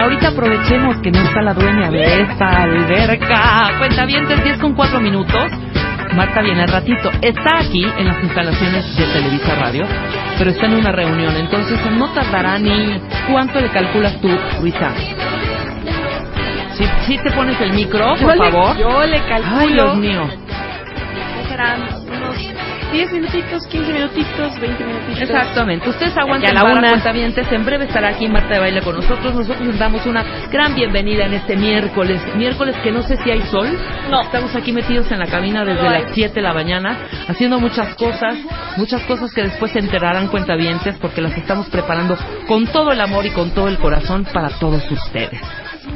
Ahorita 0.00 0.28
aprovechemos 0.28 0.96
que 1.02 1.10
no 1.10 1.20
está 1.20 1.42
la 1.42 1.54
dueña 1.54 1.90
de 1.90 2.22
esta 2.22 2.62
alberca. 2.62 3.70
Cuenta 3.78 4.04
bien, 4.06 4.26
10 4.26 4.58
con 4.58 4.74
4 4.74 5.00
minutos. 5.00 5.50
Marta 6.14 6.40
viene 6.42 6.62
al 6.62 6.68
ratito. 6.68 7.10
Está 7.22 7.58
aquí 7.60 7.84
en 7.98 8.06
las 8.08 8.22
instalaciones 8.22 8.96
de 8.96 9.04
Televisa 9.06 9.54
Radio, 9.56 9.86
pero 10.38 10.50
está 10.50 10.66
en 10.66 10.74
una 10.74 10.90
reunión, 10.92 11.36
entonces 11.36 11.78
no 11.92 12.08
tardará 12.12 12.58
ni... 12.58 13.00
¿Cuánto 13.30 13.60
le 13.60 13.68
calculas 13.68 14.20
tú, 14.20 14.28
Luisa? 14.60 14.90
Si, 16.76 16.84
si 17.06 17.18
te 17.22 17.30
pones 17.32 17.60
el 17.60 17.72
micro, 17.74 18.16
por 18.16 18.18
Yo 18.20 18.28
le- 18.44 18.50
favor. 18.50 18.76
yo 18.78 19.06
le 19.06 19.20
calculo. 19.24 19.56
Ay, 19.60 19.72
Dios 19.74 19.96
mío. 19.98 20.28
serán 21.48 21.80
unos 21.82 22.36
10 22.92 23.12
minutitos, 23.12 23.66
15 23.68 23.92
minutitos, 23.92 24.60
20 24.60 24.84
minutitos. 24.84 25.20
Exactamente. 25.20 25.88
Ustedes 25.88 26.16
aguanten 26.16 26.48
Ya 26.54 26.62
la 26.62 26.72
una. 26.72 26.88
cuentavientes. 26.90 27.50
En 27.52 27.64
breve 27.64 27.84
estará 27.84 28.08
aquí 28.08 28.28
Marta 28.28 28.54
de 28.54 28.60
Baile 28.60 28.82
con 28.82 28.96
nosotros. 28.96 29.34
Nosotros 29.34 29.66
les 29.66 29.78
damos 29.78 30.04
una 30.06 30.24
gran 30.50 30.74
bienvenida 30.74 31.26
en 31.26 31.34
este 31.34 31.56
miércoles. 31.56 32.20
Miércoles 32.36 32.76
que 32.82 32.90
no 32.90 33.02
sé 33.02 33.16
si 33.18 33.30
hay 33.30 33.42
sol. 33.42 33.68
No. 34.10 34.22
Estamos 34.22 34.54
aquí 34.56 34.72
metidos 34.72 35.10
en 35.12 35.18
la 35.20 35.26
cabina 35.26 35.64
desde 35.64 35.82
No 35.82 35.90
las 35.90 36.12
7 36.12 36.34
de 36.34 36.42
la 36.42 36.52
mañana, 36.52 36.98
haciendo 37.28 37.60
muchas 37.60 37.94
cosas, 37.94 38.36
muchas 38.76 39.02
cosas 39.04 39.32
que 39.32 39.42
después 39.42 39.70
se 39.72 39.78
enterarán 39.78 40.28
cuentavientes 40.28 40.96
porque 41.00 41.20
las 41.20 41.36
estamos 41.36 41.68
preparando 41.68 42.16
con 42.48 42.66
todo 42.66 42.90
el 42.92 43.00
amor 43.00 43.24
y 43.26 43.30
con 43.30 43.50
todo 43.50 43.68
el 43.68 43.78
corazón 43.78 44.24
para 44.32 44.48
todos 44.58 44.82
ustedes. 44.90 45.40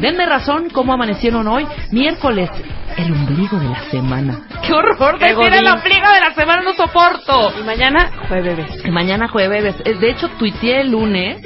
Denme 0.00 0.26
razón 0.26 0.70
cómo 0.70 0.92
amanecieron 0.94 1.46
hoy, 1.48 1.66
miércoles, 1.90 2.50
el 2.96 3.12
ombligo 3.12 3.58
de 3.58 3.68
la 3.68 3.80
semana. 3.90 4.40
¡Qué 4.66 4.72
horror! 4.72 5.18
Qué 5.18 5.34
decir 5.34 5.52
el 5.54 5.66
ombligo 5.66 6.08
de 6.12 6.20
la 6.20 6.34
semana! 6.34 6.62
¡No 6.62 6.72
soporto! 6.74 7.52
Y 7.60 7.64
mañana, 7.64 8.10
jueves. 8.28 8.84
Y 8.84 8.90
Mañana 8.90 9.28
jueves. 9.28 9.74
Eh, 9.84 9.94
De 9.94 10.10
hecho, 10.10 10.28
tuiteé 10.38 10.80
el 10.82 10.90
lunes 10.90 11.38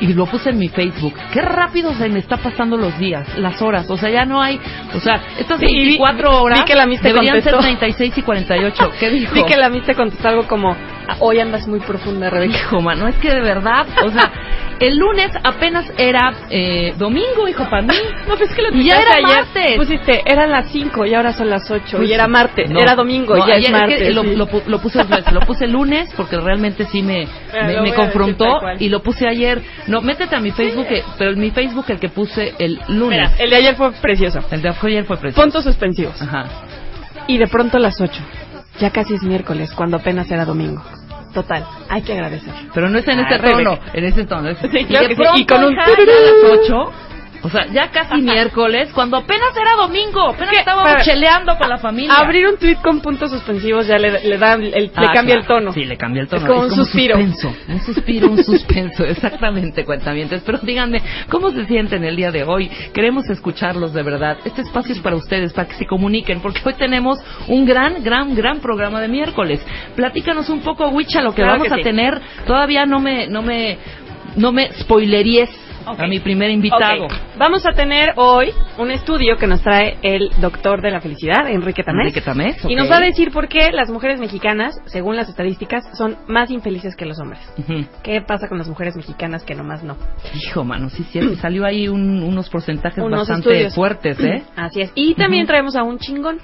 y 0.00 0.14
lo 0.14 0.24
puse 0.26 0.50
en 0.50 0.58
mi 0.58 0.68
Facebook. 0.68 1.12
Qué 1.32 1.42
rápido 1.42 1.92
se 1.94 2.08
me 2.08 2.20
está 2.20 2.38
pasando 2.38 2.76
los 2.78 2.98
días, 2.98 3.36
las 3.36 3.60
horas. 3.60 3.90
O 3.90 3.96
sea, 3.98 4.08
ya 4.10 4.24
no 4.24 4.40
hay. 4.40 4.58
O 4.94 5.00
sea, 5.00 5.20
estas 5.38 5.60
Sí, 5.60 5.66
y 5.68 5.74
vi- 5.74 5.84
24 5.98 6.30
vi 6.30 6.36
horas 6.36 6.62
que 6.64 6.74
la 6.74 6.86
deberían 6.86 7.34
contestó. 7.34 7.50
ser 7.50 7.60
36 7.60 8.16
y 8.18 8.22
48. 8.22 8.92
¿Qué 8.98 9.10
dijo? 9.10 9.34
Vi 9.34 9.44
que 9.44 9.56
la 9.56 9.68
Miss 9.68 9.84
te 9.84 9.94
contestó 9.94 10.28
algo 10.28 10.46
como, 10.48 10.70
"Ah, 10.72 11.16
hoy 11.18 11.40
andas 11.40 11.66
muy 11.68 11.80
profunda, 11.80 12.30
Rebeca. 12.30 12.78
Mano, 12.80 13.08
es 13.08 13.16
que 13.16 13.28
de 13.30 13.40
verdad, 13.42 13.86
o 14.02 14.10
sea, 14.10 14.30
el 14.80 14.96
lunes 14.96 15.30
apenas 15.44 15.86
era 15.98 16.32
eh, 16.50 16.94
domingo, 16.98 17.46
hijo, 17.48 17.64
para 17.68 17.82
mí. 17.82 17.94
No, 18.28 18.36
pues 18.36 18.50
es 18.50 18.56
que 18.56 18.62
lo 18.62 18.72
Y 18.76 18.84
ya 18.84 19.00
era 19.00 19.14
ayer. 19.16 19.44
martes. 19.44 19.76
Pusiste, 19.76 20.22
eran 20.24 20.50
las 20.50 20.70
5 20.70 21.04
y 21.06 21.14
ahora 21.14 21.32
son 21.32 21.50
las 21.50 21.68
8. 21.70 21.96
Pues, 21.96 22.08
y 22.08 22.12
era 22.12 22.28
martes, 22.28 22.70
no, 22.70 22.78
era 22.80 22.94
domingo, 22.94 23.36
no, 23.36 23.46
ya 23.46 23.54
ayer 23.54 23.66
es 23.66 23.72
martes. 23.72 23.98
que 23.98 24.10
lo, 24.10 24.22
lo 24.22 24.46
pu- 24.48 24.62
lo 24.66 24.80
puse. 24.80 25.00
Lo 25.32 25.40
puse 25.40 25.66
lunes 25.66 26.10
porque 26.16 26.38
realmente 26.38 26.86
sí 26.86 27.02
me, 27.02 27.26
Pero 27.52 27.82
me, 27.82 27.92
confrontó 27.94 28.60
y 28.78 28.88
lo 28.88 29.02
puse 29.02 29.26
ayer. 29.26 29.62
No, 29.88 30.00
métete 30.00 30.36
a 30.36 30.40
mi 30.40 30.50
Facebook, 30.52 30.86
que- 30.86 31.02
pero 31.18 31.32
en 31.32 31.40
mi 31.40 31.50
Facebook 31.50 31.86
el 31.88 31.98
que 31.98 32.08
puse 32.08 32.54
el 32.58 32.78
lunes. 32.88 33.18
Mira, 33.20 33.32
el 33.38 33.50
de 33.50 33.56
ayer 33.56 33.74
fue 33.76 33.90
precioso. 33.92 34.38
El 34.50 34.62
de 34.62 34.68
ayer 34.68 35.04
fue 35.04 35.16
precioso. 35.16 35.42
Puntos 35.42 35.64
suspensivos. 35.64 36.20
Ajá. 36.22 36.44
Y 37.26 37.38
de 37.38 37.46
pronto 37.48 37.78
las 37.78 38.00
8. 38.00 38.20
Ya 38.78 38.90
casi 38.90 39.14
es 39.14 39.22
miércoles, 39.22 39.72
cuando 39.74 39.96
apenas 39.98 40.30
era 40.30 40.44
domingo. 40.44 40.82
Total, 41.32 41.64
hay 41.88 42.02
que 42.02 42.12
agradecer. 42.12 42.52
Pero 42.74 42.88
no 42.88 42.98
es 42.98 43.06
en 43.06 43.20
Ah, 43.20 43.22
ese 43.28 43.38
Rebeca. 43.38 43.70
tono, 43.76 43.78
en 43.92 44.04
ese 44.04 44.24
tono. 44.24 44.48
es- 44.48 44.58
Sí, 44.58 44.84
claro 44.84 45.04
y 45.06 45.08
de 45.08 45.08
que 45.08 45.14
sí, 45.14 45.20
pronto, 45.22 45.38
y 45.40 45.46
con 45.46 45.64
un 45.64 45.78
a 45.78 45.86
las 45.88 46.60
8, 46.60 46.92
o 47.42 47.48
sea, 47.48 47.66
ya 47.72 47.90
casi 47.90 48.20
miércoles, 48.20 48.90
cuando 48.92 49.16
apenas 49.16 49.56
era 49.56 49.74
domingo, 49.76 50.28
apenas 50.28 50.50
¿Qué? 50.50 50.58
estábamos 50.58 50.90
Para- 50.90 51.02
cheleando 51.04 51.56
con 51.56 51.68
la 51.68 51.78
familia. 51.78 52.14
Abrir 52.14 52.46
un 52.46 52.58
tweet 52.58 52.76
con 52.82 53.00
puntos 53.00 53.30
suspensivos 53.30 53.86
ya 53.86 53.98
le, 53.98 54.22
le 54.24 54.38
da, 54.38 54.54
el- 54.54 54.70
le 54.70 54.90
Ah, 54.94 55.12
cambia 55.14 55.36
claro. 55.36 55.40
el 55.40 55.46
tono. 55.46 55.72
Sí, 55.72 55.84
le 55.84 55.96
cambia 55.96 56.22
el 56.22 56.28
tono. 56.28 56.42
Es 56.42 56.48
como 56.48 56.60
un 56.62 56.70
suspiro. 56.70 57.16
suspenso. 57.16 57.54
Un 57.68 57.80
suspiro, 57.80 58.30
un 58.30 58.44
suspenso. 58.44 59.04
Exactamente, 59.06 59.84
cuentamientos. 59.84 60.42
Pero 60.44 60.58
díganme, 60.58 61.00
¿cómo 61.30 61.50
se 61.50 61.64
sienten 61.66 62.04
el 62.04 62.16
día 62.16 62.30
de 62.30 62.44
hoy? 62.44 62.70
Queremos 62.92 63.28
escucharlos 63.30 63.92
de 63.94 64.02
verdad. 64.02 64.38
Este 64.44 64.62
espacio 64.62 64.94
es 64.94 65.00
para 65.00 65.16
ustedes, 65.16 65.52
para 65.52 65.68
que 65.68 65.74
se 65.74 65.86
comuniquen, 65.86 66.40
porque 66.40 66.60
hoy 66.64 66.74
tenemos 66.74 67.18
un 67.48 67.64
gran, 67.64 68.02
gran, 68.04 68.34
gran 68.34 68.60
programa 68.60 69.00
de 69.00 69.08
miércoles. 69.08 69.60
Platícanos 69.96 70.48
un 70.50 70.60
poco, 70.60 70.88
Wicha, 70.88 71.22
lo 71.22 71.30
que 71.30 71.42
Claro 71.42 71.52
vamos 71.52 71.68
que 71.68 71.74
a 71.74 71.76
sí. 71.78 71.82
tener. 71.82 72.20
Todavía 72.46 72.84
no 72.86 73.00
me, 73.00 73.26
no 73.28 73.40
me, 73.42 73.78
no 74.36 74.52
me 74.52 74.70
a 75.86 76.06
mi 76.06 76.18
primer 76.20 76.50
invitado. 76.50 77.08
Vamos 77.38 77.64
a 77.66 77.72
tener 77.72 78.12
hoy 78.16 78.50
un 78.78 78.90
estudio 78.90 79.36
que 79.36 79.46
nos 79.46 79.62
trae 79.62 79.98
el 80.02 80.30
doctor 80.40 80.80
de 80.82 80.90
la 80.90 81.00
felicidad, 81.00 81.48
Enrique 81.50 81.82
Tamés. 81.82 82.06
Enrique 82.08 82.20
Tamés, 82.20 82.64
Y 82.68 82.74
nos 82.74 82.90
va 82.90 82.96
a 82.98 83.00
decir 83.00 83.30
por 83.32 83.48
qué 83.48 83.70
las 83.72 83.90
mujeres 83.90 84.20
mexicanas, 84.20 84.74
según 84.86 85.16
las 85.16 85.28
estadísticas, 85.28 85.84
son 85.96 86.16
más 86.28 86.50
infelices 86.50 86.94
que 86.96 87.06
los 87.06 87.18
hombres. 87.20 87.40
¿Qué 88.02 88.20
pasa 88.22 88.48
con 88.48 88.58
las 88.58 88.68
mujeres 88.68 88.96
mexicanas 88.96 89.44
que 89.44 89.54
nomás 89.54 89.82
no? 89.82 89.96
Hijo, 90.34 90.64
mano, 90.64 90.88
sí, 90.90 91.02
cierto. 91.04 91.34
Salió 91.40 91.64
ahí 91.64 91.88
un- 91.88 92.22
unos 92.22 92.48
porcentajes 92.50 93.02
Unos 93.02 93.20
bastante 93.20 93.50
estudios. 93.50 93.74
fuertes, 93.74 94.20
¿eh? 94.20 94.42
Así 94.56 94.80
es. 94.82 94.92
Y 94.94 95.14
también 95.14 95.46
traemos 95.46 95.76
a 95.76 95.82
un 95.82 95.98
chingón. 95.98 96.38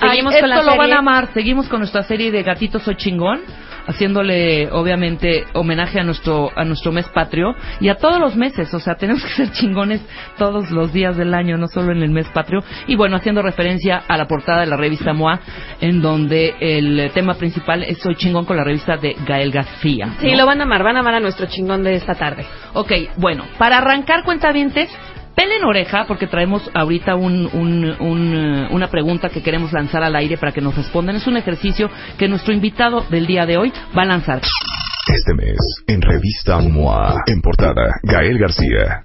Ay, 0.00 0.08
Seguimos 0.10 0.34
esto 0.34 0.46
con 0.46 0.50
la 0.50 0.62
lo 0.62 0.66
van 0.70 0.76
serie. 0.78 0.94
a 0.94 0.98
amar. 0.98 1.28
Seguimos 1.34 1.68
con 1.68 1.80
nuestra 1.80 2.02
serie 2.02 2.30
de 2.30 2.42
Gatitos 2.42 2.82
Soy 2.82 2.96
Chingón, 2.96 3.40
haciéndole, 3.86 4.70
obviamente, 4.70 5.44
homenaje 5.52 6.00
a 6.00 6.04
nuestro, 6.04 6.50
a 6.54 6.64
nuestro 6.64 6.92
mes 6.92 7.08
patrio 7.08 7.54
y 7.80 7.88
a 7.88 7.96
todos 7.96 8.20
los 8.20 8.36
meses. 8.36 8.72
O 8.74 8.80
sea, 8.80 8.94
tenemos 8.94 9.22
que 9.22 9.30
ser 9.30 9.52
chingones 9.52 10.00
todos 10.38 10.70
los 10.70 10.92
días 10.92 11.16
del 11.16 11.34
año, 11.34 11.56
no 11.56 11.68
solo 11.68 11.92
en 11.92 12.02
el 12.02 12.10
mes 12.10 12.28
patrio. 12.28 12.60
Y 12.86 12.96
bueno, 12.96 13.16
haciendo 13.16 13.42
referencia 13.42 14.02
a 14.06 14.16
la 14.16 14.26
portada 14.26 14.60
de 14.60 14.66
la 14.66 14.76
revista 14.76 15.12
MOA, 15.12 15.40
en 15.80 16.02
donde 16.02 16.54
el 16.60 17.10
tema 17.12 17.34
principal 17.34 17.82
es 17.82 17.98
Soy 17.98 18.16
Chingón 18.16 18.44
con 18.44 18.56
la 18.56 18.64
revista 18.64 18.96
de 18.96 19.16
Gael 19.26 19.50
García. 19.50 20.14
Sí, 20.20 20.34
lo 20.34 20.46
van 20.46 20.60
a 20.60 20.64
amar. 20.64 20.82
Van 20.82 20.96
a 20.96 21.00
amar 21.00 21.14
a 21.14 21.20
nuestro 21.20 21.46
chingón 21.46 21.82
de 21.82 21.94
esta 21.94 22.14
tarde. 22.14 22.46
Ok, 22.74 22.92
bueno, 23.16 23.44
para 23.58 23.78
arrancar 23.78 24.24
cuentavientes, 24.24 24.88
pelen 25.36 25.62
oreja 25.64 26.06
porque 26.08 26.26
traemos 26.26 26.68
ahorita 26.74 27.14
un, 27.14 27.48
un- 27.52 27.94
un, 28.00 28.34
eh, 28.34 28.68
una 28.70 28.88
pregunta 28.88 29.28
que 29.28 29.42
queremos 29.42 29.72
lanzar 29.72 30.02
al 30.02 30.16
aire 30.16 30.36
para 30.38 30.50
que 30.52 30.60
nos 30.60 30.74
respondan. 30.74 31.14
Es 31.16 31.26
un 31.28 31.36
ejercicio 31.36 31.88
que 32.18 32.26
nuestro 32.26 32.52
invitado 32.52 33.02
del 33.10 33.26
día 33.26 33.46
de 33.46 33.56
hoy 33.58 33.72
va 33.96 34.02
a 34.02 34.06
lanzar. 34.06 34.40
Este 35.08 35.34
mes, 35.34 35.56
en 35.86 36.02
Revista 36.02 36.58
MOA, 36.58 37.14
en 37.26 37.40
portada, 37.40 37.92
Gael 38.02 38.38
García. 38.38 39.04